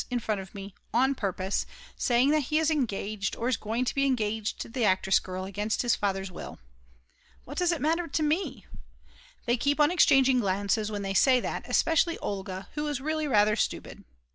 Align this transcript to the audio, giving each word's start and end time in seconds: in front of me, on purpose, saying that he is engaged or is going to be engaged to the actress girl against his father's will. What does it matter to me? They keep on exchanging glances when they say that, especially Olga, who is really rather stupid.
in 0.09 0.17
front 0.17 0.41
of 0.41 0.55
me, 0.55 0.73
on 0.95 1.13
purpose, 1.13 1.63
saying 1.95 2.31
that 2.31 2.45
he 2.49 2.57
is 2.57 2.71
engaged 2.71 3.35
or 3.35 3.47
is 3.47 3.55
going 3.55 3.85
to 3.85 3.93
be 3.93 4.03
engaged 4.07 4.59
to 4.59 4.67
the 4.67 4.83
actress 4.83 5.19
girl 5.19 5.45
against 5.45 5.83
his 5.83 5.95
father's 5.95 6.31
will. 6.31 6.57
What 7.45 7.59
does 7.59 7.71
it 7.71 7.79
matter 7.81 8.07
to 8.07 8.23
me? 8.23 8.65
They 9.45 9.57
keep 9.57 9.79
on 9.79 9.91
exchanging 9.91 10.39
glances 10.39 10.89
when 10.91 11.03
they 11.03 11.13
say 11.13 11.39
that, 11.41 11.67
especially 11.69 12.17
Olga, 12.17 12.67
who 12.73 12.87
is 12.87 12.99
really 12.99 13.27
rather 13.27 13.55
stupid. 13.55 14.03